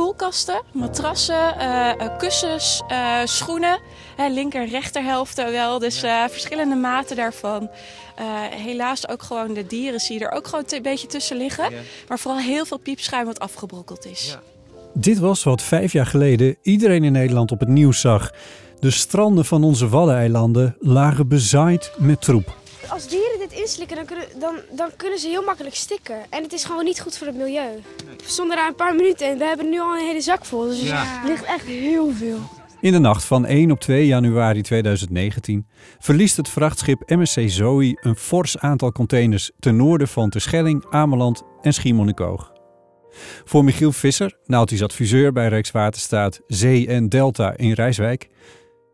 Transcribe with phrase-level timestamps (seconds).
[0.00, 3.80] koelkasten, matrassen, uh, kussens, uh, schoenen.
[4.16, 7.70] Hè, linker en rechterhelft wel, dus uh, verschillende maten daarvan.
[8.50, 11.72] helaas ook gewoon de dieren zie je er ook gewoon een beetje tussen liggen.
[12.08, 14.38] Maar vooral heel veel piepschuim wat afgebrokkeld is.
[14.94, 18.32] Dit was wat vijf jaar geleden iedereen in Nederland op het nieuws zag.
[18.78, 22.54] De stranden van onze Waddeneilanden lagen bezaaid met troep.
[22.88, 23.29] Als dieren
[23.60, 26.16] inslikken, dan kunnen, dan, dan kunnen ze heel makkelijk stikken.
[26.30, 27.82] En het is gewoon niet goed voor het milieu.
[28.16, 30.64] We stonden daar een paar minuten en we hebben nu al een hele zak vol.
[30.64, 32.38] Dus er ligt echt heel veel.
[32.80, 35.66] In de nacht van 1 op 2 januari 2019
[35.98, 41.72] verliest het vrachtschip MSC Zoe een fors aantal containers ten noorden van Terschelling, Ameland en
[41.72, 42.52] Schiermonnikoog.
[43.44, 48.28] Voor Michiel Visser, nautisch adviseur bij Rijkswaterstaat Zee en Delta in Rijswijk,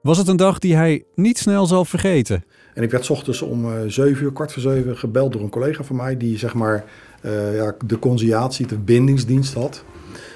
[0.06, 2.45] was het een dag die hij niet snel zal vergeten.
[2.74, 5.48] En ik werd ochtends om uh, eh, 7 uur, kwart voor 7, gebeld door een
[5.48, 6.84] collega van mij die zeg maar
[7.23, 9.84] uh, ja, de conciliatie, de bindingsdienst had.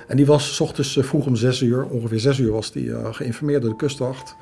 [0.08, 2.92] En die was s ochtends uh, vroeg om 6 uur, ongeveer 6 uur was die
[3.10, 4.36] geïnformeerd door de kustwacht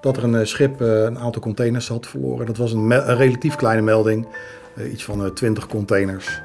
[0.00, 2.46] dat er een schip een aantal containers had verloren.
[2.46, 4.26] Dat was een, een relatief kleine melding,
[4.92, 6.40] iets van 20 containers.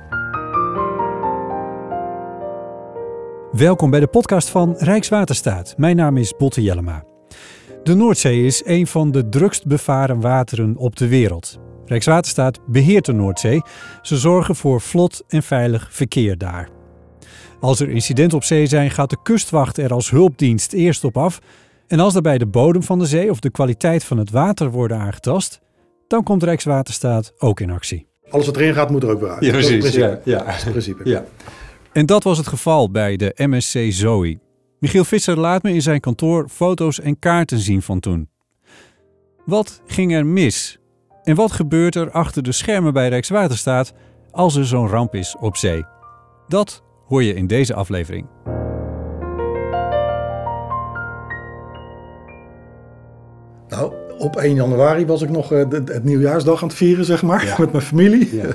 [3.51, 5.73] Welkom bij de podcast van Rijkswaterstaat.
[5.77, 7.03] Mijn naam is Botte Jellema.
[7.83, 11.59] De Noordzee is een van de drukst bevaren wateren op de wereld.
[11.85, 13.61] Rijkswaterstaat beheert de Noordzee.
[14.01, 16.69] Ze zorgen voor vlot en veilig verkeer daar.
[17.59, 21.39] Als er incidenten op zee zijn, gaat de kustwacht er als hulpdienst eerst op af.
[21.87, 24.97] En als daarbij de bodem van de zee of de kwaliteit van het water worden
[24.97, 25.59] aangetast,
[26.07, 28.07] dan komt Rijkswaterstaat ook in actie.
[28.29, 29.45] Alles wat erin gaat, moet er ook weer uit.
[29.45, 29.93] Ja, precies.
[29.93, 30.37] Ja, ja.
[30.37, 31.09] Dat is het principe.
[31.09, 31.25] Ja.
[31.93, 34.39] En dat was het geval bij de MSC Zoe.
[34.79, 38.29] Michiel Visser laat me in zijn kantoor foto's en kaarten zien van toen.
[39.45, 40.79] Wat ging er mis?
[41.23, 43.93] En wat gebeurt er achter de schermen bij Rijkswaterstaat
[44.31, 45.85] als er zo'n ramp is op zee?
[46.47, 48.27] Dat hoor je in deze aflevering.
[53.67, 57.55] Nou, op 1 januari was ik nog uh, het nieuwjaarsdag aan het vieren, zeg maar,
[57.59, 58.35] met mijn familie.
[58.35, 58.45] Ja.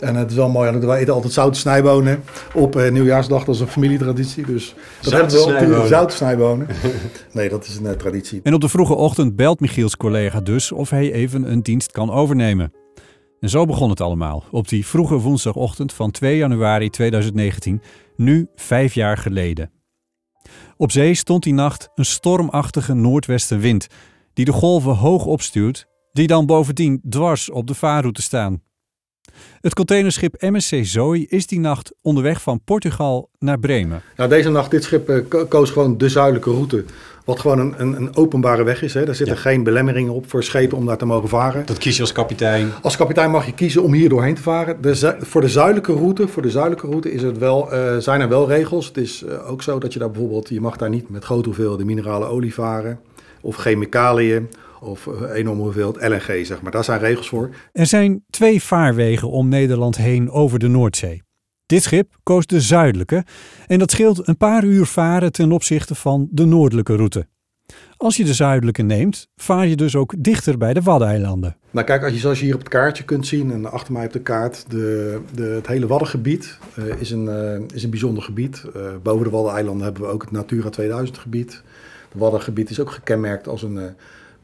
[0.00, 2.22] En het is wel mooi, we eten altijd zoute snijbonen
[2.54, 3.44] op uh, nieuwjaarsdag.
[3.44, 4.46] Dat is een familietraditie.
[4.46, 6.66] Dus dat hebben we op zoute snijbonen.
[7.32, 8.40] nee, dat is een uh, traditie.
[8.42, 12.10] En op de vroege ochtend belt Michiels collega dus of hij even een dienst kan
[12.10, 12.72] overnemen.
[13.40, 17.82] En zo begon het allemaal, op die vroege woensdagochtend van 2 januari 2019,
[18.16, 19.70] nu vijf jaar geleden.
[20.76, 23.86] Op zee stond die nacht een stormachtige noordwestenwind,
[24.32, 28.62] die de golven hoog opstuurt, die dan bovendien dwars op de vaarroute staan.
[29.60, 34.02] Het containerschip MSC Zoe is die nacht onderweg van Portugal naar Bremen.
[34.16, 36.84] Nou, deze nacht, dit schip uh, koos gewoon de zuidelijke route.
[37.24, 38.94] Wat gewoon een, een, een openbare weg is.
[38.94, 39.04] Hè.
[39.04, 41.66] Daar zitten geen belemmeringen op voor schepen om daar te mogen varen.
[41.66, 42.72] Dat kies je als kapitein?
[42.82, 44.82] Als kapitein mag je kiezen om hier doorheen te varen.
[44.82, 48.28] De, voor de zuidelijke route, voor de zuidelijke route is het wel, uh, zijn er
[48.28, 48.86] wel regels.
[48.86, 51.48] Het is uh, ook zo dat je daar bijvoorbeeld, je mag daar niet met grote
[51.48, 53.00] hoeveelheden minerale olie varen.
[53.40, 54.48] Of chemicaliën
[54.80, 56.72] of eh, enorme hoeveelheid LNG, zeg maar.
[56.72, 57.50] Daar zijn regels voor.
[57.72, 61.22] Er zijn twee vaarwegen om Nederland heen over de Noordzee.
[61.66, 63.24] Dit schip koos de zuidelijke
[63.66, 67.26] en dat scheelt een paar uur varen ten opzichte van de noordelijke route.
[67.96, 71.56] Als je de zuidelijke neemt, vaar je dus ook dichter bij de Waddeneilanden.
[71.70, 74.06] Nou kijk, als je zoals je hier op het kaartje kunt zien, en achter mij
[74.06, 78.22] op de kaart, de, de, het hele Waddengebied uh, is, een, uh, is een bijzonder
[78.22, 78.64] gebied.
[78.76, 81.62] Uh, boven de Waddeneilanden hebben we ook het Natura 2000 gebied.
[82.08, 83.94] Het Waddengebied is ook gekenmerkt als een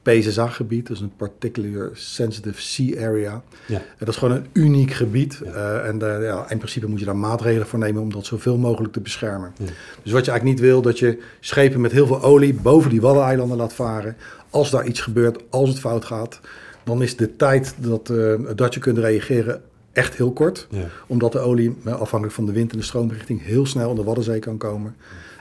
[0.07, 3.43] PSSA-gebied, dus een Particular Sensitive Sea Area.
[3.67, 3.77] Ja.
[3.77, 5.41] En dat is gewoon een uniek gebied.
[5.45, 8.57] Uh, en uh, ja, in principe moet je daar maatregelen voor nemen om dat zoveel
[8.57, 9.53] mogelijk te beschermen.
[9.57, 9.65] Ja.
[10.03, 13.01] Dus wat je eigenlijk niet wil, dat je schepen met heel veel olie boven die
[13.01, 14.17] Waddeneilanden laat varen.
[14.51, 16.41] Als daar iets gebeurt, als het fout gaat,
[16.85, 19.63] dan is de tijd dat, uh, dat je kunt reageren
[19.93, 20.67] echt heel kort.
[20.71, 20.87] Ja.
[21.07, 24.39] Omdat de olie, afhankelijk van de wind en de stroomrichting, heel snel in de Waddenzee
[24.39, 24.97] kan komen.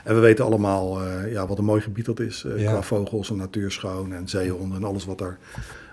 [0.06, 2.44] En we weten allemaal uh, ja, wat een mooi gebied dat is.
[2.46, 5.38] Uh, Qua vogels en natuurschoon en zeehonden en alles wat er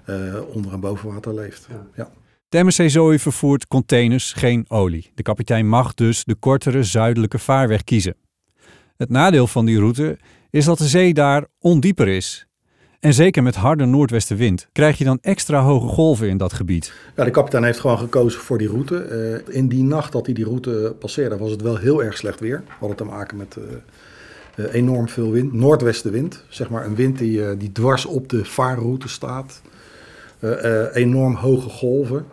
[0.10, 0.16] uh,
[0.48, 1.68] onder en boven water leeft.
[1.96, 2.10] Ja.
[2.50, 2.90] ja.
[2.90, 5.12] Zoe vervoert containers, geen olie.
[5.16, 8.16] De kapitein mag dus de kortere zuidelijke vaarweg kiezen.
[8.98, 10.18] Het nadeel van die route
[10.50, 12.48] is dat de zee daar ondieper is.
[13.00, 16.94] En zeker met harde noordwestenwind krijg je dan extra hoge golven in dat gebied.
[17.16, 19.42] Ja, de kapitein heeft gewoon gekozen voor die route.
[19.48, 22.40] Uh, in die nacht dat hij die route passeerde was het wel heel erg slecht
[22.40, 22.64] weer.
[22.66, 23.64] We hadden te maken met uh,
[24.56, 25.54] enorm veel wind.
[25.54, 29.62] Noordwestenwind, zeg maar een wind die, die dwars op de vaarroute staat.
[30.94, 32.26] enorm hoge golven.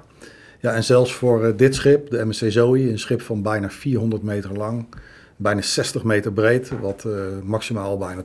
[0.60, 4.52] Ja, en zelfs voor dit schip, de MSC Zoe, een schip van bijna 400 meter
[4.52, 4.86] lang
[5.36, 7.06] bijna 60 meter breed, wat
[7.44, 8.22] maximaal bijna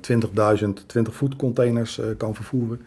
[0.58, 2.82] 20.000 20 voet containers kan vervoeren.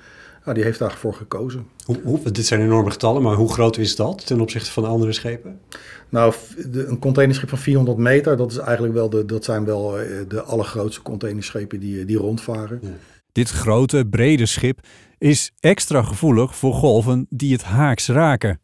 [0.55, 1.67] Die heeft daarvoor gekozen.
[1.85, 5.13] Hoe, hoe, dit zijn enorme getallen, maar hoe groot is dat ten opzichte van andere
[5.13, 5.61] schepen?
[6.09, 6.35] Nou,
[6.71, 10.07] de, een containerschip van 400 meter, dat, is eigenlijk wel de, dat zijn wel eh,
[10.29, 12.81] de allergrootste containerschepen die, die rondvaren.
[13.33, 14.81] Dit grote, brede schip
[15.19, 18.61] is extra gevoelig voor golven die het haaks raken.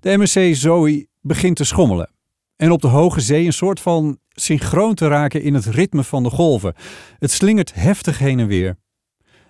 [0.00, 2.10] De MSC Zoe begint te schommelen
[2.56, 6.22] en op de hoge zee een soort van synchroon te raken in het ritme van
[6.22, 6.74] de golven.
[7.18, 8.76] Het slingert heftig heen en weer.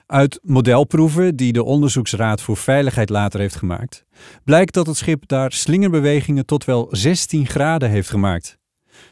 [0.06, 4.04] Uit modelproeven die de Onderzoeksraad voor Veiligheid later heeft gemaakt,
[4.44, 8.58] blijkt dat het schip daar slingerbewegingen tot wel 16 graden heeft gemaakt.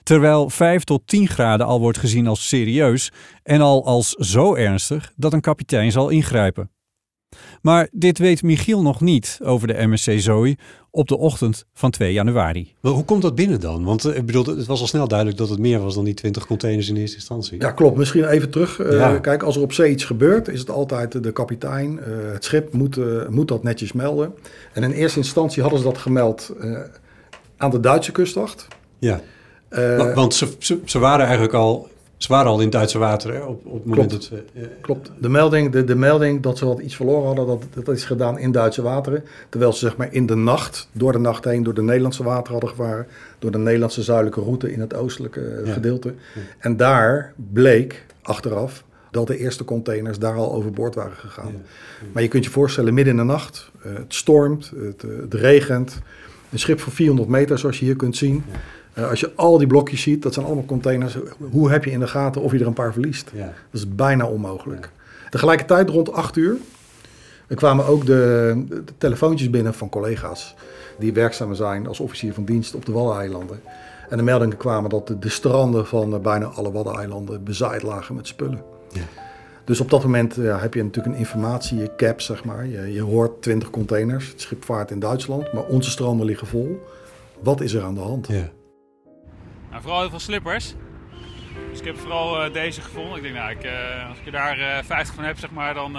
[0.02, 3.12] Terwijl 5 tot 10 graden al wordt gezien als serieus
[3.42, 6.70] en al als zo ernstig dat een kapitein zal ingrijpen.
[7.62, 10.56] Maar dit weet Michiel nog niet over de MSC Zoe
[10.90, 12.74] op de ochtend van 2 januari.
[12.80, 13.84] Maar hoe komt dat binnen dan?
[13.84, 16.14] Want eh, ik bedoel, het was al snel duidelijk dat het meer was dan die
[16.14, 17.60] 20 containers in eerste instantie.
[17.60, 17.96] Ja, klopt.
[17.96, 18.78] Misschien even terug.
[18.78, 21.92] Uh, Kijk, als er op zee iets gebeurt, is het altijd de kapitein.
[21.92, 22.98] Uh, het schip moet,
[23.30, 24.34] moet dat netjes melden.
[24.72, 26.52] En in eerste instantie hadden ze dat gemeld
[27.56, 28.68] aan de Duitse kustwacht.
[28.98, 29.20] Ja.
[30.14, 31.88] want ze, ze, ze, waren eigenlijk al
[32.24, 34.30] ze waren al in Duitse wateren op, op het moment Klopt.
[34.30, 34.68] dat we...
[34.80, 35.10] Klopt.
[35.20, 38.38] De melding, de, de melding dat ze wat iets verloren hadden, dat, dat is gedaan
[38.38, 39.24] in Duitse wateren.
[39.48, 42.52] Terwijl ze zeg maar in de nacht, door de nacht heen, door de Nederlandse wateren
[42.52, 43.06] hadden gevaren.
[43.38, 46.14] Door de Nederlandse zuidelijke route in het oostelijke gedeelte.
[46.58, 51.52] En daar bleek achteraf dat de eerste containers daar al overboord waren gegaan.
[52.12, 56.00] Maar je kunt je voorstellen, midden in de nacht, uh, het stormt, het, het, regent.
[56.50, 58.44] Een schip van 400 meter, zoals je hier kunt zien.
[58.98, 61.16] Uh, als je al die blokjes ziet, dat zijn allemaal containers.
[61.50, 63.30] Hoe heb je in de gaten of je er een paar verliest?
[63.34, 63.44] Ja.
[63.44, 64.90] Dat is bijna onmogelijk.
[65.22, 65.28] Ja.
[65.28, 66.56] Tegelijkertijd rond 8 uur
[67.46, 70.54] er kwamen ook de, de, telefoontjes binnen van collega's
[70.98, 73.60] die werkzaam zijn als officier van dienst op de Waddeneilanden.
[74.08, 78.14] En de meldingen kwamen dat de, de stranden van uh, bijna alle Waddeneilanden bezaaid lagen
[78.14, 78.62] met spullen.
[78.92, 79.02] Ja.
[79.64, 82.66] Dus op dat moment ja, heb je natuurlijk een informatiecap, zeg maar.
[82.66, 86.82] Je, je hoort 20 containers, het schip vaart in Duitsland, maar onze stranden liggen vol.
[87.40, 88.26] Wat is er aan de hand?
[88.26, 88.50] Ja.
[89.74, 90.74] Nou, vooral heel veel slippers.
[91.70, 93.16] Dus ik heb vooral uh, deze gevonden.
[93.16, 95.74] Ik denk, nou, ik, uh, als ik er daar uh, 50 van heb, zeg maar,
[95.74, 95.96] dan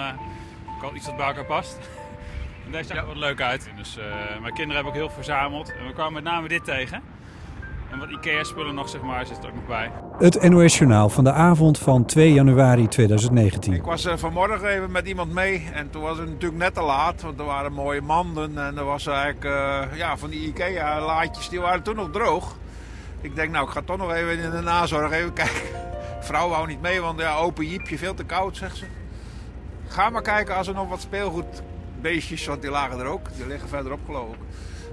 [0.81, 1.77] kan iets dat bij elkaar past.
[2.65, 3.69] en deze zag er wat leuk uit.
[3.77, 3.97] Dus
[4.41, 5.73] mijn kinderen hebben ook heel veel verzameld.
[5.79, 7.01] En we kwamen met name dit tegen.
[7.91, 9.91] En wat IKEA-spullen nog, zeg maar, zit er ook nog bij.
[10.17, 13.73] Het NOS-journaal van de avond van 2 januari 2019.
[13.73, 17.21] Ik was vanmorgen even met iemand mee en toen was het natuurlijk net te laat.
[17.21, 19.43] Want er waren mooie manden en er was eigenlijk,
[19.95, 22.55] ja, van die IKEA-laadjes, die waren toen nog droog.
[23.25, 25.61] Ik denk, nou, ik ga toch nog even in de nazorg even kijken.
[26.27, 28.85] Vrouw wou niet mee, want ja, open jiepje, veel te koud, zegt ze.
[29.87, 33.27] Ga maar kijken als er nog wat speelgoedbeestjes, want die lagen er ook.
[33.35, 34.39] Die liggen verderop, geloof ik.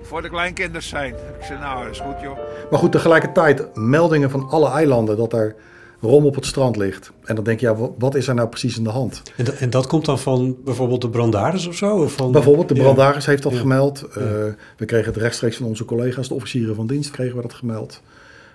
[0.03, 1.15] Voor de kleinkinders zijn.
[1.15, 2.39] Ik zei, nou, dat is goed, joh.
[2.71, 5.55] Maar goed, tegelijkertijd meldingen van alle eilanden dat er
[6.01, 7.13] rom op het strand ligt.
[7.25, 9.23] En dan denk je, ja, wat is er nou precies in de hand?
[9.37, 11.97] En, dat, en dat komt dan van bijvoorbeeld de brandaris of zo?
[11.97, 12.33] Of van...
[12.33, 13.31] Bijvoorbeeld, de brandaris ja.
[13.31, 13.59] heeft dat ja.
[13.59, 14.05] gemeld.
[14.15, 14.21] Ja.
[14.21, 14.27] Uh,
[14.77, 18.03] we kregen het rechtstreeks van onze collega's, de officieren van dienst, kregen we dat gemeld.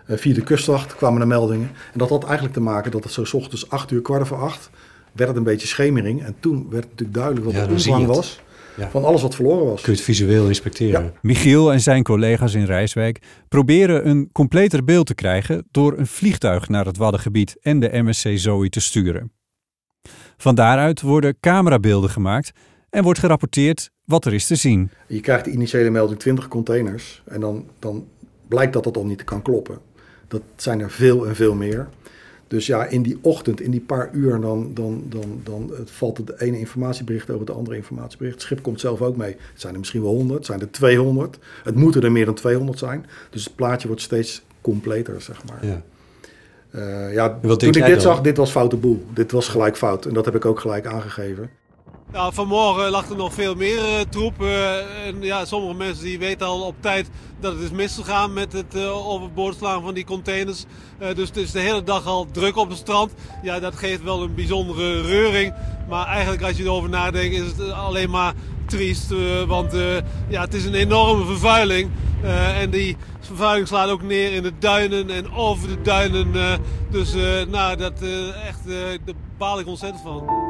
[0.07, 1.67] Uh, via de kustwacht kwamen er meldingen.
[1.93, 4.41] En dat had eigenlijk te maken dat het zo s ochtends 8 uur, kwart voor
[4.41, 4.69] acht,
[5.11, 6.23] werd het een beetje schemering.
[6.23, 8.39] En toen werd natuurlijk duidelijk wat de omvang was.
[8.77, 8.89] Ja.
[8.89, 9.81] Van alles wat verloren was.
[9.81, 11.03] Kun je het visueel inspecteren.
[11.03, 11.11] Ja.
[11.21, 16.69] Michiel en zijn collega's in Rijswijk proberen een completer beeld te krijgen door een vliegtuig
[16.69, 19.31] naar het Waddengebied en de MSC Zoe te sturen.
[20.37, 22.51] Van daaruit worden camerabeelden gemaakt
[22.89, 24.91] en wordt gerapporteerd wat er is te zien.
[25.07, 28.07] Je krijgt de initiële melding 20 containers en dan, dan
[28.47, 29.79] blijkt dat dat al niet kan kloppen.
[30.27, 31.87] Dat zijn er veel en veel meer.
[32.47, 36.39] Dus ja, in die ochtend, in die paar uur, dan, dan, dan, dan valt het
[36.39, 38.35] ene informatiebericht over het andere informatiebericht.
[38.35, 39.35] Het schip komt zelf ook mee.
[39.51, 41.37] Het zijn er misschien wel 100, het zijn er 200.
[41.63, 43.05] Het moeten er meer dan 200 zijn.
[43.29, 45.65] Dus het plaatje wordt steeds completer, zeg maar.
[45.65, 45.81] Ja.
[46.71, 48.01] Uh, ja, toen ik dit dan?
[48.01, 49.05] zag, dit was foute boel.
[49.13, 50.05] Dit was gelijk fout.
[50.05, 51.49] En dat heb ik ook gelijk aangegeven.
[52.13, 54.41] Ja, vanmorgen lag er nog veel meer uh, troep.
[54.41, 57.09] Uh, en ja, sommige mensen die weten al op tijd
[57.39, 60.65] dat het is misgegaan met het uh, overboord slaan van die containers.
[61.15, 63.13] dus het is de hele dag al druk op het strand.
[63.43, 65.53] Ja, dat geeft wel een bijzondere reuring.
[65.89, 68.33] Maar eigenlijk als je erover nadenkt is het alleen maar
[68.65, 69.13] triest.
[69.47, 69.73] want
[70.29, 71.89] ja, het is een enorme vervuiling.
[72.61, 76.31] en die vervuiling slaat ook neer in de duinen en over de duinen.
[76.91, 77.13] dus
[77.49, 78.01] nou, dat,
[78.47, 78.67] echt,
[79.05, 80.46] daar baal ik ontzettend van.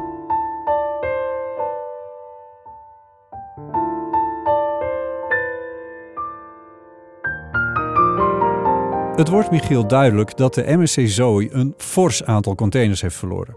[9.18, 13.56] Het wordt Michiel duidelijk dat de MSC Zoe een fors aantal containers heeft verloren.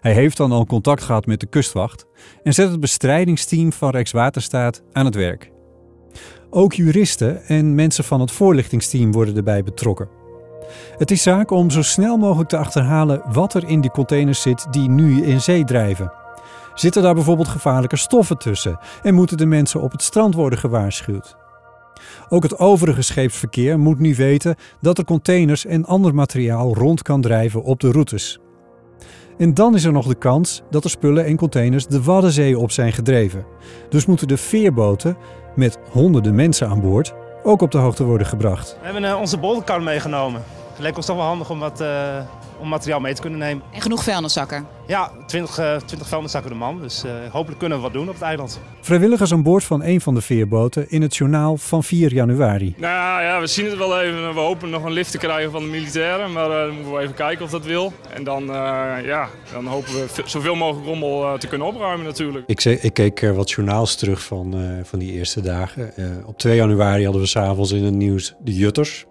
[0.00, 2.06] Hij heeft dan al contact gehad met de kustwacht
[2.42, 5.50] en zet het bestrijdingsteam van Rijkswaterstaat aan het werk.
[6.50, 10.08] Ook juristen en mensen van het voorlichtingsteam worden erbij betrokken.
[10.96, 14.66] Het is zaak om zo snel mogelijk te achterhalen wat er in die containers zit
[14.70, 16.12] die nu in zee drijven.
[16.74, 21.41] Zitten daar bijvoorbeeld gevaarlijke stoffen tussen en moeten de mensen op het strand worden gewaarschuwd?
[22.28, 27.20] Ook het overige scheepsverkeer moet nu weten dat er containers en ander materiaal rond kan
[27.20, 28.38] drijven op de routes.
[29.38, 32.70] En dan is er nog de kans dat er spullen en containers de Waddenzee op
[32.70, 33.44] zijn gedreven.
[33.88, 35.16] Dus moeten de veerboten
[35.54, 38.76] met honderden mensen aan boord ook op de hoogte worden gebracht.
[38.80, 40.42] We hebben uh, onze bolderkar meegenomen.
[40.72, 41.88] Het leek ons toch wel handig om wat uh,
[42.58, 43.64] om materiaal mee te kunnen nemen.
[43.72, 44.66] En genoeg vuilniszakken?
[44.86, 46.80] Ja, 20, uh, 20 vuilniszakken de man.
[46.80, 48.60] Dus uh, hopelijk kunnen we wat doen op het eiland.
[48.80, 52.74] Vrijwilligers aan boord van een van de veerboten in het journaal van 4 januari.
[52.76, 54.34] Nou ja, we zien het wel even.
[54.34, 56.32] We hopen nog een lift te krijgen van de militairen.
[56.32, 57.92] Maar uh, dan moeten we even kijken of dat wil.
[58.14, 58.44] En dan,
[59.04, 62.44] ja, dan hopen we zoveel mogelijk rommel te kunnen opruimen natuurlijk.
[62.46, 65.92] Ik, zei, ik keek wat journaals terug van, van die eerste dagen.
[66.26, 69.06] op 2 januari hadden we s'avonds in het nieuws de Jutters.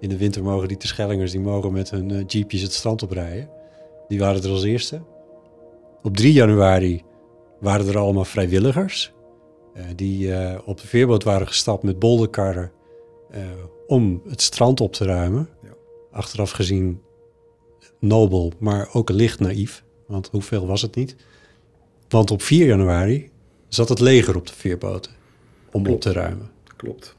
[0.00, 3.50] In de winter mogen die Terschellingers die mogen met hun uh, jeepjes het strand oprijden.
[4.08, 5.02] Die waren er als eerste.
[6.02, 7.02] Op 3 januari
[7.60, 9.12] waren er allemaal vrijwilligers.
[9.76, 12.72] Uh, die uh, op de veerboot waren gestapt met bolderkarren
[13.86, 15.48] om het strand op te ruimen.
[15.62, 15.74] Ja.
[16.10, 17.00] Achteraf gezien
[18.00, 19.84] nobel, maar ook licht naïef.
[20.06, 21.16] Want hoeveel was het niet?
[22.08, 23.30] Want op 4 januari
[23.68, 25.12] zat het leger op de veerboten
[25.72, 26.06] om Klopt.
[26.06, 26.50] op te ruimen.
[26.76, 27.16] Klopt,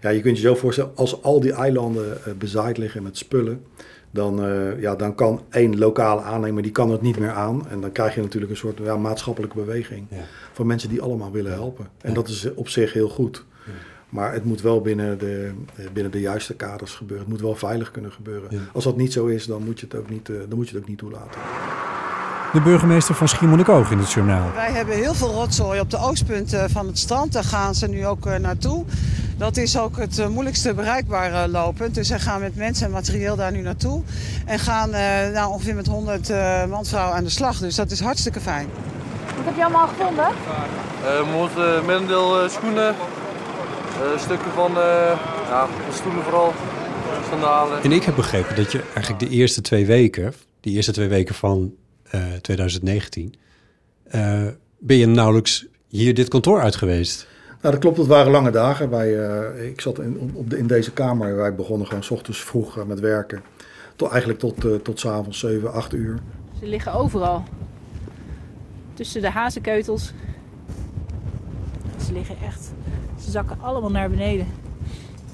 [0.00, 0.08] ja.
[0.10, 3.64] Je kunt je zo voorstellen, als al die eilanden uh, bezaaid liggen met spullen,
[4.10, 7.68] dan, uh, ja, dan kan één lokale aannemer, die kan het niet meer aan.
[7.68, 10.16] En dan krijg je natuurlijk een soort ja, maatschappelijke beweging Ja.
[10.52, 11.86] van mensen die allemaal willen helpen.
[12.00, 12.14] En Ja.
[12.14, 13.44] dat is op zich heel goed.
[13.66, 13.72] Ja.
[14.08, 17.24] Maar het moet wel binnen de, eh, binnen de juiste kaders gebeuren.
[17.24, 18.48] Het moet wel veilig kunnen gebeuren.
[18.50, 18.58] Ja.
[18.72, 20.74] Als dat niet zo is, dan moet je het ook niet, uh, dan moet je
[20.74, 21.40] het ook niet toelaten.
[22.52, 24.52] De burgemeester van Schiermonnikoog in het journaal.
[24.54, 27.32] Wij hebben heel veel rotzooi op de oostpunten van het strand.
[27.32, 28.84] Daar gaan ze nu ook uh, naartoe.
[29.36, 31.92] Dat is ook het uh, moeilijkste bereikbare lopen.
[31.92, 34.02] Dus zij gaan met mensen en materieel daar nu naartoe.
[34.46, 36.28] En gaan uh, nou, ongeveer met 100
[36.68, 37.58] manvrouwen aan de slag.
[37.58, 38.68] Dus dat is hartstikke fijn.
[39.36, 40.24] Wat heb je allemaal gevonden?
[41.06, 44.72] Uh, we moeten merendeel uh, schoenen, uh, stukken van
[45.48, 46.52] ja, de stoelen vooral,
[47.30, 47.82] sandalen.
[47.82, 51.34] En ik heb begrepen dat je eigenlijk de eerste twee weken, die eerste twee weken
[51.34, 51.74] van
[52.40, 53.34] 2019,
[54.78, 57.26] ben je nauwelijks hier dit kantoor uit geweest.
[57.60, 57.96] Nou, dat klopt.
[57.96, 58.90] Het waren lange dagen.
[58.90, 61.36] Wij, uh, ik zat in, op de, in deze kamer.
[61.36, 63.42] Wij begonnen gewoon s ochtends vroeg uh, met werken.
[63.96, 66.18] Tot, eigenlijk tot, uh, tot s avonds 7, 8 uur.
[66.58, 67.44] Ze liggen overal.
[68.94, 70.12] Tussen de hazenkeutels.
[72.06, 72.72] Ze liggen echt...
[73.24, 74.46] Ze zakken allemaal naar beneden.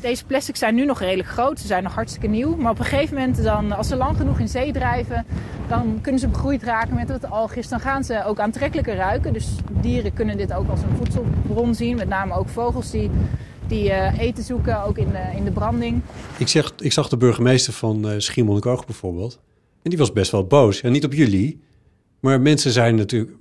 [0.02, 1.61] Deze plastics zijn nu nog redelijk groot.
[1.61, 2.56] Ze zijn nog hartstikke nieuw.
[2.56, 5.26] Maar op een gegeven moment, dan, als ze lang genoeg in zee drijven...
[5.68, 7.68] dan kunnen ze begroeid raken met het algis.
[7.68, 9.32] Dan gaan ze ook aantrekkelijker ruiken.
[9.32, 9.49] Dus
[9.80, 11.97] dieren kunnen dit ook als een voedselbron zien.
[11.97, 13.11] Met name ook vogels die,
[13.66, 16.00] die uh, eten zoeken, ook in de, in de branding.
[16.37, 19.38] Ik, zeg, ik zag de burgemeester van uh, Schiermonnikoog bijvoorbeeld.
[19.82, 20.80] En die was best wel boos.
[20.80, 21.61] Ja, niet op jullie.
[22.21, 23.32] Maar mensen zijn natuurlijk...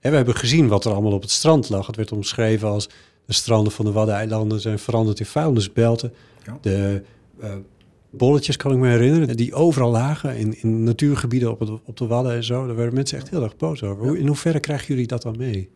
[0.00, 1.86] We hebben gezien wat er allemaal op het strand lag.
[1.86, 2.88] Het werd omschreven als...
[3.24, 6.12] De stranden van de Waddeneilanden zijn veranderd in vuilnisbelten.
[6.44, 6.58] Ja.
[6.60, 7.02] De
[7.42, 7.50] uh,
[8.10, 12.06] bolletjes, kan ik me herinneren, die overal lagen in, in natuurgebieden op, het, op de
[12.06, 12.66] Wadden en zo.
[12.66, 14.12] Daar werden mensen echt heel erg boos over.
[14.12, 14.18] Ja.
[14.18, 15.70] In hoeverre krijgen jullie dat dan mee?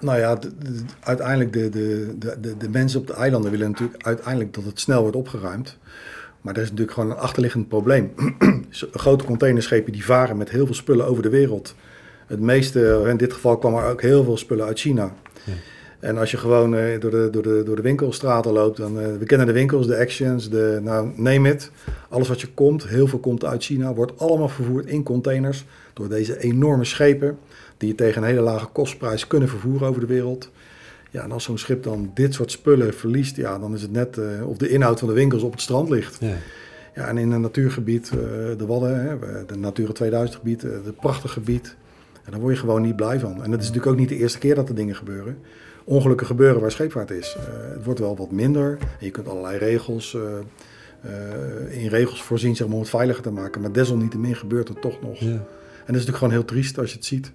[0.00, 4.02] Nou ja, de, de, uiteindelijk de, de, de, de mensen op de eilanden willen natuurlijk
[4.02, 5.78] uiteindelijk dat het snel wordt opgeruimd.
[6.40, 8.12] Maar er is natuurlijk gewoon een achterliggend probleem.
[8.92, 11.74] Grote containerschepen die varen met heel veel spullen over de wereld.
[12.26, 15.14] Het meeste, in dit geval kwam er ook heel veel spullen uit China.
[16.00, 19.06] En als je gewoon uh, door, de, door, de, door de winkelstraten loopt, dan uh,
[19.18, 21.70] we kennen de winkels, de actions, de, nou, name it.
[22.08, 26.08] Alles wat je komt, heel veel komt uit China, wordt allemaal vervoerd in containers door
[26.08, 27.38] deze enorme schepen
[27.76, 30.50] die je tegen een hele lage kostprijs kunnen vervoeren over de wereld.
[31.10, 34.16] Ja, en als zo'n schip dan dit soort spullen verliest, ja, dan is het net
[34.16, 36.16] uh, of de inhoud van de winkels op het strand ligt.
[36.20, 36.34] Ja.
[36.94, 38.10] Ja, en in een natuurgebied,
[38.58, 41.76] de Wadden, hè, de Natura 2000 gebied, het prachtig gebied.
[42.28, 43.42] En daar word je gewoon niet blij van.
[43.42, 45.38] En het is natuurlijk ook niet de eerste keer dat er dingen gebeuren.
[45.84, 47.36] Ongelukken gebeuren waar scheepvaart is.
[47.38, 47.44] Uh,
[47.74, 48.76] het wordt wel wat minder.
[48.80, 50.22] En je kunt allerlei regels, uh,
[51.04, 53.60] uh, in regels voorzien zeg maar, om het veiliger te maken.
[53.60, 55.18] Maar desalniettemin gebeurt het toch nog.
[55.18, 55.26] Ja.
[55.26, 55.36] En
[55.94, 57.32] dat is natuurlijk gewoon heel triest als je het ziet.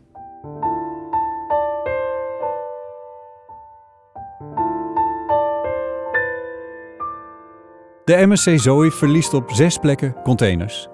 [8.05, 10.92] De MSC Zoe verliest op zes plekken containers.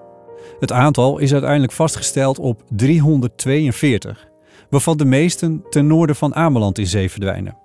[0.60, 4.28] Het aantal is uiteindelijk vastgesteld op 342,
[4.70, 7.56] waarvan de meesten ten noorden van Ameland in zee verdwijnen.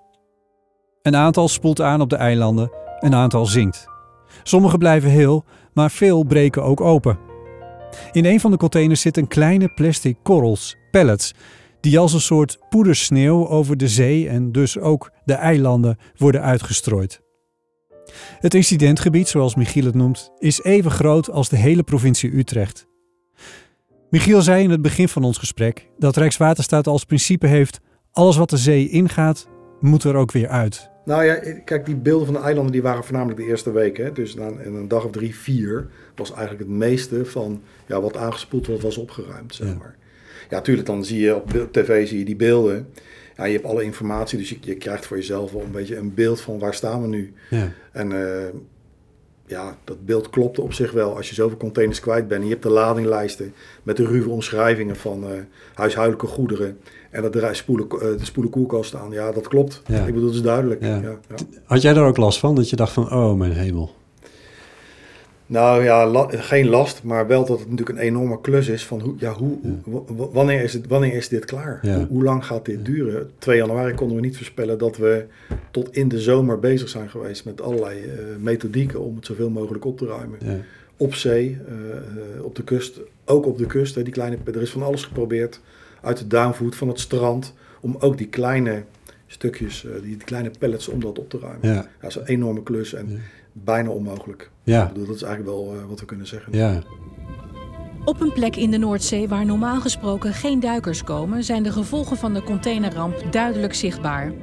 [1.01, 3.87] Een aantal spoelt aan op de eilanden, een aantal zinkt.
[4.43, 7.19] Sommige blijven heel, maar veel breken ook open.
[8.11, 11.33] In een van de containers zitten kleine plastic korrels, pellets,
[11.79, 17.24] die als een soort poedersneeuw over de zee en dus ook de eilanden worden uitgestrooid.
[18.39, 22.87] Het incidentgebied, zoals Michiel het noemt, is even groot als de hele provincie Utrecht.
[24.09, 27.79] Michiel zei in het begin van ons gesprek dat Rijkswaterstaat als principe heeft:
[28.11, 29.47] alles wat de zee ingaat,
[29.79, 30.89] moet er ook weer uit.
[31.05, 31.35] Nou ja,
[31.65, 34.05] kijk, die beelden van de eilanden die waren voornamelijk de eerste weken.
[34.05, 34.11] Hè?
[34.11, 38.17] Dus na in een dag of drie, vier was eigenlijk het meeste van ja, wat
[38.17, 39.95] aangespoeld was, was opgeruimd, zeg maar.
[40.49, 42.87] Ja, tuurlijk, dan zie je op tv zie je die beelden.
[43.35, 46.13] Ja, je hebt alle informatie, dus je, je krijgt voor jezelf wel een beetje een
[46.13, 47.33] beeld van waar staan we nu.
[47.49, 47.71] Ja.
[47.91, 48.43] En uh,
[49.45, 51.15] ja, dat beeld klopte op zich wel.
[51.15, 54.95] Als je zoveel containers kwijt bent en je hebt de ladinglijsten met de ruwe omschrijvingen
[54.95, 55.29] van uh,
[55.73, 56.77] huishoudelijke goederen.
[57.11, 59.11] En dat de spoelen, uh, de spoelen koelkast staan.
[59.11, 59.81] Ja, dat klopt.
[59.85, 59.99] Ja.
[59.99, 60.81] Ik bedoel, dat is duidelijk.
[60.81, 61.19] Ja,
[61.63, 62.55] Had jij daar ook last van?
[62.55, 63.91] Dat je dacht van, oh mijn hemel.
[65.47, 69.01] Nou ja, la, geen last, maar wel dat het natuurlijk een enorme klus is van
[69.01, 69.57] hoe, ja, hoe,
[70.31, 71.79] wanneer, is het, wanneer is dit klaar?
[71.81, 73.29] Hoe, hoe, lang gaat dit duren?
[73.37, 75.25] 2 januari konden we niet voorspellen dat we
[75.71, 79.85] tot in de zomer bezig zijn geweest met allerlei uh, methodieken om het zoveel mogelijk
[79.85, 80.65] op te ruimen.
[80.97, 83.95] Op zee, uh, op de kust, ook op de kust.
[83.95, 85.59] Hè, die kleine, er is van alles geprobeerd
[86.01, 88.83] uit de duinvoet, van het strand, om ook die kleine
[89.27, 91.73] stukjes, uh, die, die, kleine pellets, om dat op te ruimen.
[91.73, 91.87] Ja.
[92.01, 93.21] dat is een enorme klus en.
[93.63, 94.51] Bijna onmogelijk.
[94.63, 94.83] Ja.
[94.83, 96.57] Ik bedoel, dat is eigenlijk wel uh, wat we kunnen zeggen.
[96.57, 96.81] Ja.
[98.05, 102.17] Op een plek in de Noordzee waar normaal gesproken geen duikers komen, zijn de gevolgen
[102.17, 104.33] van de containerramp duidelijk zichtbaar.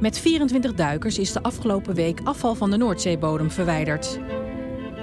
[0.00, 4.20] Met 24 duikers is de afgelopen week afval van de Noordzeebodem verwijderd.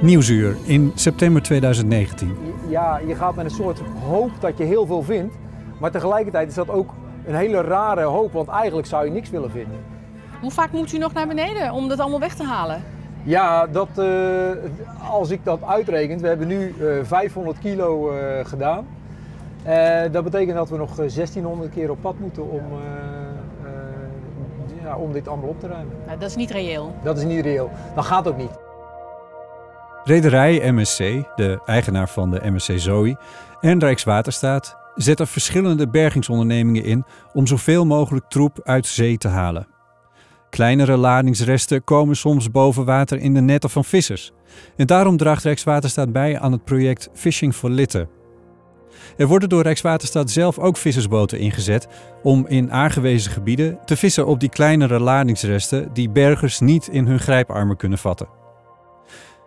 [0.02, 2.36] Nieuwsuur in september 2019.
[2.70, 5.36] Ja, je gaat met een soort hoop dat je heel veel vindt.
[5.80, 6.94] Maar tegelijkertijd is dat ook
[7.26, 9.78] een hele rare hoop, want eigenlijk zou je niks willen vinden.
[10.42, 12.84] Hoe vaak moet u nog naar beneden om dat allemaal weg te halen?
[13.24, 14.52] Ja, dat, uh,
[15.10, 18.88] als ik dat uitreken, we hebben nu uh, 500 kilo uh, gedaan.
[19.68, 22.64] Uh, dat betekent dat we nog 1600 keer op pad moeten om,
[24.84, 25.96] ja, om dit allemaal op te ruimen.
[26.06, 26.96] Nou, dat is niet reëel.
[27.04, 27.72] Dat is niet reëel.
[27.96, 28.60] Dat gaat ook niet.
[30.04, 30.98] Rederij MSC,
[31.36, 33.18] de eigenaar van de MSC Zoe,
[33.60, 39.68] en Rijkswaterstaat zetten verschillende bergingsondernemingen in om zoveel mogelijk troep uit zee te halen.
[40.52, 44.32] Kleinere ladingsresten komen soms boven water in de netten van vissers.
[44.76, 48.08] En daarom draagt Rijkswaterstaat bij aan het project Fishing for Litter.
[49.18, 51.88] Er worden door Rijkswaterstaat zelf ook vissersboten ingezet
[52.24, 57.20] om in aangewezen gebieden te vissen op die kleinere ladingsresten die bergers niet in hun
[57.20, 58.28] grijparmen kunnen vatten.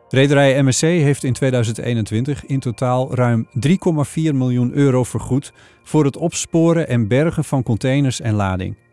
[0.09, 3.73] Rederij MSC heeft in 2021 in totaal ruim 3,4
[4.15, 8.84] miljoen euro vergoed voor het opsporen en bergen van containers en lading.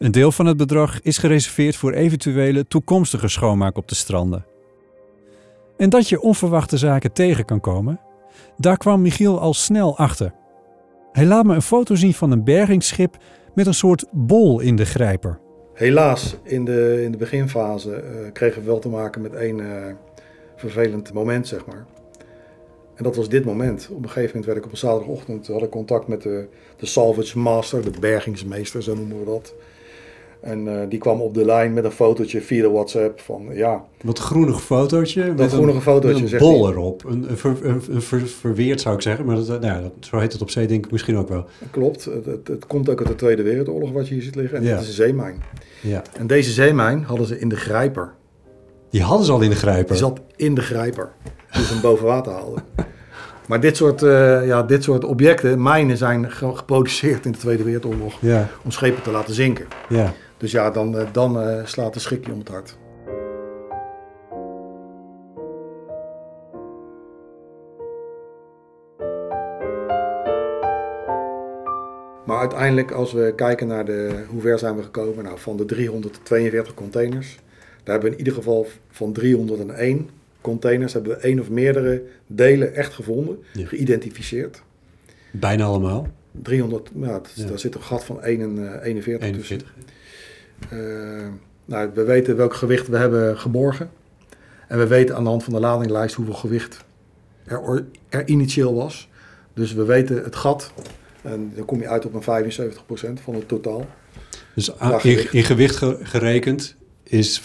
[0.00, 4.46] Een deel van het bedrag is gereserveerd voor eventuele toekomstige schoonmaak op de stranden.
[5.76, 8.00] En dat je onverwachte zaken tegen kan komen,
[8.56, 10.32] daar kwam Michiel al snel achter.
[11.12, 13.16] Hij laat me een foto zien van een bergingsschip
[13.54, 15.38] met een soort bol in de grijper.
[15.74, 19.86] Helaas, in de, in de beginfase uh, kregen we wel te maken met één uh,
[20.56, 21.86] vervelend moment, zeg maar.
[22.94, 23.88] En dat was dit moment.
[23.90, 26.86] Op een gegeven moment werd ik op een zaterdagochtend had ik contact met de, de
[26.86, 29.54] salvage master, de bergingsmeester, zo noemen we dat.
[30.40, 33.84] En uh, die kwam op de lijn met een fotootje via de WhatsApp van ja.
[34.02, 35.24] Wat groenig fotootje.
[35.24, 36.22] Dat met groenige een, fotootje.
[36.22, 37.04] Met een bol erop.
[37.04, 39.24] Een, een, ver, een, een ver, verweerd zou ik zeggen.
[39.24, 41.44] Maar dat, nou ja, dat, zo heet het op zee denk ik misschien ook wel.
[41.70, 42.04] Klopt.
[42.04, 44.58] Het, het, het, komt ook uit de Tweede Wereldoorlog wat je hier ziet liggen.
[44.58, 44.70] En Ja.
[44.70, 45.42] dat is een zeemijn.
[45.80, 46.02] Ja.
[46.18, 48.12] En deze zeemijn hadden ze in de grijper.
[48.90, 49.88] Die hadden ze al in de grijper?
[49.88, 51.10] Die zat in de grijper.
[51.50, 52.62] Ze hem boven water haalden.
[53.50, 57.62] Maar dit soort, uh, ja, dit soort objecten, mijnen, zijn ge geproduceerd in de Tweede
[57.62, 58.14] Wereldoorlog.
[58.20, 58.48] Ja.
[58.64, 59.66] Om schepen te laten zinken.
[59.88, 60.12] Ja.
[60.40, 62.76] Dus ja, dan, uh, dan uh, slaat de schikje om het hart.
[72.26, 75.64] Maar uiteindelijk, als we kijken naar de, hoe ver zijn we gekomen, nou, van de
[75.64, 77.38] 342 containers,
[77.82, 82.74] daar hebben we in ieder geval van 301 containers hebben we één of meerdere delen
[82.74, 83.66] echt gevonden, ja.
[83.66, 84.62] geïdentificeerd.
[85.30, 86.08] Bijna allemaal?
[86.42, 87.46] 300, ja, dat, ja.
[87.46, 89.60] daar zit een gat van 1 en, uh, 41, 41 tussen.
[90.72, 91.26] Uh,
[91.64, 93.90] nou, we weten welk gewicht we hebben geborgen.
[94.68, 96.84] En we weten aan de hand van de ladinglijst hoeveel gewicht
[97.44, 99.08] er, er initieel was.
[99.54, 100.72] Dus we weten het gat.
[101.22, 102.44] En dan kom je uit op een
[103.20, 103.86] 75% van het totaal.
[104.54, 105.32] Dus in, gewicht.
[105.32, 107.42] in gewicht gerekend is 75%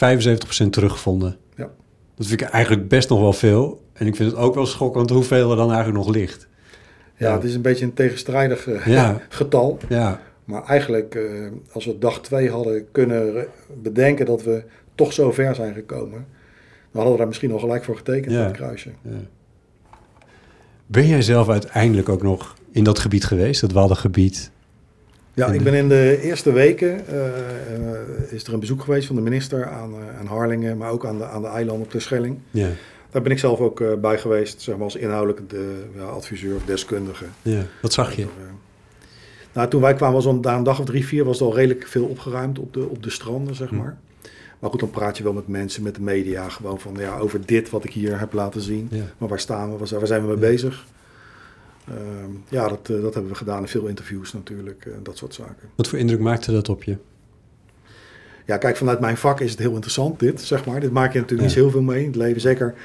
[0.69, 1.37] teruggevonden?
[1.55, 1.69] Ja.
[2.15, 3.83] Dat vind ik eigenlijk best nog wel veel.
[3.93, 6.47] En ik vind het ook wel schokkend hoeveel er dan eigenlijk nog ligt.
[7.17, 7.35] Ja, ja.
[7.35, 9.21] het is een beetje een tegenstrijdig uh, ja.
[9.29, 9.77] getal.
[9.89, 10.21] Ja.
[10.45, 13.47] Maar eigenlijk, uh, als we dag 2 hadden kunnen
[13.81, 14.63] bedenken dat we
[14.95, 16.25] toch zo ver zijn gekomen,
[16.91, 18.37] dan hadden we daar misschien al gelijk voor getekend ja.
[18.37, 18.89] met het kruisje.
[19.01, 19.11] Ja.
[20.85, 24.51] Ben jij zelf uiteindelijk ook nog in dat gebied geweest, dat Waddengebied?
[25.33, 29.21] Ja, ik ben in de eerste weken, uh, is er een bezoek geweest van de
[29.21, 32.37] minister aan, aan Harlingen, maar ook aan de, aan de eilanden op de Schelling.
[32.51, 32.69] Ja.
[33.11, 36.55] Daar ben ik zelf ook uh, bij geweest, zeg maar als inhoudelijk de, ja, adviseur
[36.55, 37.25] of deskundige.
[37.41, 38.21] Ja, wat zag je?
[38.21, 38.27] Uh,
[39.55, 41.87] nou, toen wij kwamen, was na een dag of drie, vier, was het al redelijk
[41.87, 43.97] veel opgeruimd op de, op de stranden, zeg maar.
[44.59, 47.45] Maar goed, dan praat je wel met mensen, met de media, gewoon van ja, over
[47.45, 48.87] dit wat ik hier heb laten zien.
[48.91, 49.03] Ja.
[49.17, 50.85] Maar waar staan we, waar zijn we mee bezig?
[51.89, 51.95] Uh,
[52.49, 55.69] ja, dat, uh, dat hebben we gedaan in veel interviews natuurlijk, uh, dat soort zaken.
[55.75, 56.97] Wat voor indruk maakte dat op je?
[58.45, 60.79] Ja, kijk, vanuit mijn vak is het heel interessant, dit, zeg maar.
[60.79, 61.55] Dit maak je natuurlijk ja.
[61.55, 62.41] niet heel veel mee in het leven.
[62.41, 62.75] Zeker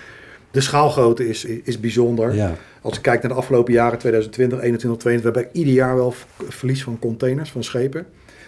[0.51, 2.35] de schaalgrootte is, is bijzonder.
[2.35, 2.57] Ja.
[2.83, 6.15] Als ik kijk naar de afgelopen jaren, 2020, 2021, 2022, hebben we ieder jaar wel
[6.49, 8.07] verlies van containers, van schepen.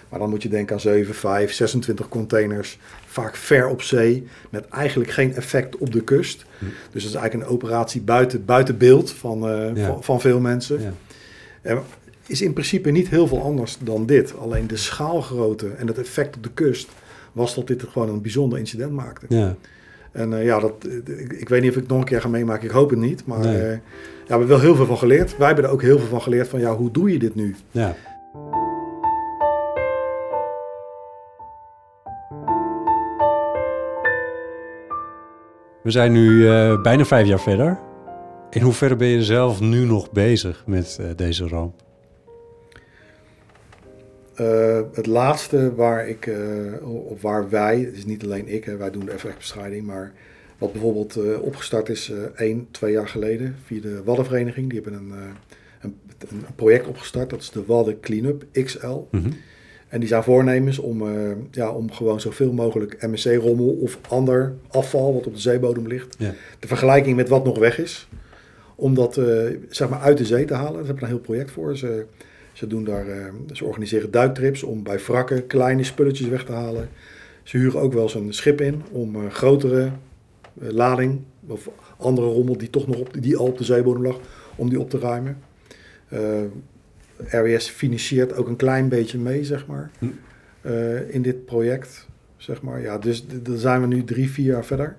[0.09, 4.69] Maar dan moet je denken aan 7, 5, 26 containers, vaak ver op zee, met
[4.69, 6.45] eigenlijk geen effect op de kust.
[6.59, 6.65] Hm.
[6.65, 9.87] Dus dat is eigenlijk een operatie buiten, buiten beeld van, uh, ja.
[9.87, 10.81] van, van, veel mensen.
[10.81, 10.93] Ja.
[11.73, 11.79] Uh,
[12.27, 14.37] is in principe niet heel veel anders dan dit.
[14.37, 16.89] Alleen de schaalgrootte en het effect op de kust
[17.33, 19.27] was dat dit gewoon een bijzonder incident maakte.
[19.29, 19.57] Ja.
[20.13, 20.73] En uh, ja, dat,
[21.05, 22.65] ik, ik, weet niet of ik het nog een keer ga meemaken.
[22.65, 23.27] Ik hoop het niet.
[23.27, 23.55] Maar nee.
[23.55, 23.81] ja, we
[24.27, 25.37] hebben wel heel veel van geleerd.
[25.37, 27.55] Wij hebben er ook heel veel van geleerd van ja, hoe doe je dit nu?
[27.71, 27.95] Ja.
[35.83, 37.79] We zijn nu uh, bijna vijf jaar verder.
[38.51, 41.82] In hoeverre ben je zelf nu nog bezig met deze ramp?
[44.41, 46.31] Uh, het laatste waar ik,
[46.83, 50.13] of waar wij, het is niet alleen ik, hè, wij doen de effectbestrijding, maar
[50.59, 54.71] wat bijvoorbeeld opgestart is één, twee jaar geleden via de Waddenvereniging.
[54.71, 55.13] Die hebben een,
[55.81, 55.97] een,
[56.29, 58.87] een, project opgestart, dat is de Wadden Cleanup XL.
[58.87, 59.33] Mm -hmm.
[59.89, 61.05] En die zijn voornemens om,
[61.51, 66.35] ja, om gewoon zoveel mogelijk MSC-rommel of ander afval wat op de zeebodem ligt, ja.
[66.59, 68.09] de vergelijking met wat nog weg is,
[68.75, 69.21] om dat
[69.69, 70.75] zeg maar uit de zee te halen.
[70.75, 71.77] Daar hebben we een heel project voor.
[71.77, 72.05] Ze,
[72.53, 76.89] ze, doen daar, uh, ze organiseren duiktrips om bij wrakken kleine spulletjes weg te halen.
[77.43, 79.91] Ze huren ook wel eens een schip in om grotere
[80.55, 84.21] lading of andere rommel die toch nog op, die al op de zeebodem lag,
[84.57, 85.39] om die op te ruimen.
[87.17, 90.07] RWS financiert ook een klein beetje mee, zeg maar, hm.
[91.09, 92.07] in dit project.
[92.43, 92.81] Zeg maar.
[92.81, 94.97] ja, dus dan zijn we nu drie, vier jaar verder.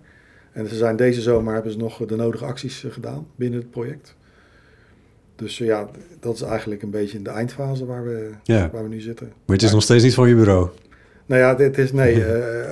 [0.52, 4.16] En ze zijn deze zomer hebben ze nog de nodige acties gedaan binnen het project.
[5.36, 5.88] Dus uh, ja,
[6.20, 8.70] dat is eigenlijk een beetje in de eindfase waar we, ja.
[8.72, 9.32] waar we nu zitten.
[9.46, 10.70] Maar het is nog steeds niet van je bureau?
[11.26, 12.26] Nou ja, dit is, nee, uh,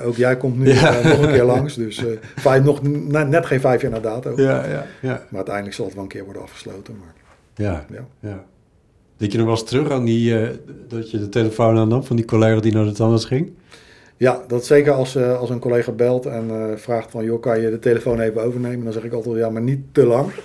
[0.06, 1.00] ook jij komt nu ja.
[1.02, 1.74] nog een keer langs.
[1.74, 2.04] Dus
[2.36, 2.82] vijf, nog
[3.28, 4.32] net geen vijf jaar na dato.
[4.36, 5.26] Ja, ja, ja.
[5.28, 6.94] Maar uiteindelijk zal het wel een keer worden afgesloten.
[6.98, 7.14] Maar,
[7.54, 8.06] ja, ja.
[8.20, 8.44] ja.
[9.16, 10.48] Denk je nog wel eens terug aan die, uh,
[10.88, 13.52] dat je de telefoon aannam van die collega die naar de tandarts ging?
[14.16, 17.24] Ja, dat zeker als, uh, als een collega belt en uh, vraagt van...
[17.24, 18.84] joh, kan je de telefoon even overnemen?
[18.84, 20.30] Dan zeg ik altijd, ja, maar niet te lang.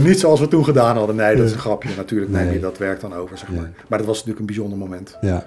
[0.00, 1.16] niet zoals we toen gedaan hadden.
[1.16, 1.88] Nee, dat is een grapje.
[1.96, 2.60] Natuurlijk nee.
[2.60, 3.70] dat werk dan over, zeg maar.
[3.88, 5.18] Maar dat was natuurlijk een bijzonder moment.
[5.20, 5.44] Ja.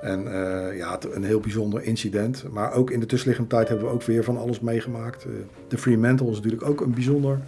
[0.00, 2.44] En uh, ja, een heel bijzonder incident.
[2.52, 5.26] Maar ook in de tussenliggende tijd hebben we ook weer van alles meegemaakt.
[5.26, 5.32] Uh,
[5.68, 7.38] de Fremantle is natuurlijk ook een bijzonder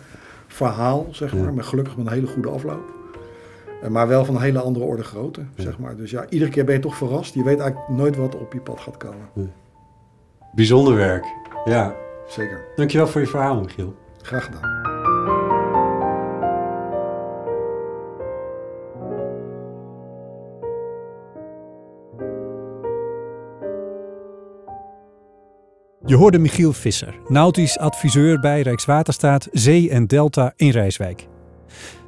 [0.46, 1.44] verhaal, zeg maar.
[1.44, 1.50] Ja.
[1.50, 2.96] Maar gelukkig met een hele goede afloop.
[3.88, 5.62] Maar wel van een hele andere orde grootte, ja.
[5.62, 5.96] zeg maar.
[5.96, 7.34] Dus ja, iedere keer ben je toch verrast.
[7.34, 9.52] Je weet eigenlijk nooit wat op je pad gaat komen.
[10.54, 11.24] Bijzonder werk,
[11.64, 11.94] ja.
[12.28, 12.61] Zeker.
[12.76, 13.94] Dankjewel voor je verhaal, Michiel.
[14.22, 14.77] Graag gedaan.
[26.08, 31.26] Je hoorde Michiel Visser, nautisch adviseur bij Rijkswaterstaat Zee en Delta in Rijswijk.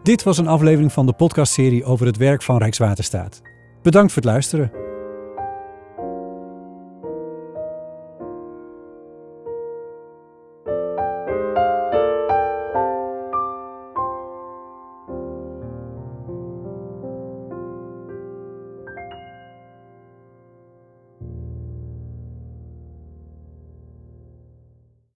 [0.02, 3.42] Dit was een aflevering van de podcastserie over het werk van Rijkswaterstaat.
[3.82, 4.79] Bedankt voor het luisteren.